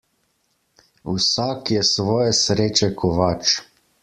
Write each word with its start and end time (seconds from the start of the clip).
Vsak 1.17 1.71
je 1.77 1.83
svoje 1.91 2.33
sreče 2.41 2.91
kovač. 3.05 3.57